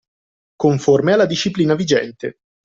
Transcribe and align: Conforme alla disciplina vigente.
Conforme 0.55 1.13
alla 1.13 1.27
disciplina 1.27 1.75
vigente. 1.75 2.39